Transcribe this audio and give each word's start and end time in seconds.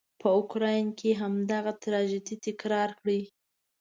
په 0.21 0.27
اوکراین 0.37 0.87
کې 0.99 1.19
همدغه 1.21 1.71
تراژيدي 1.83 2.35
تکرار 2.45 2.89
کړي. 2.99 3.21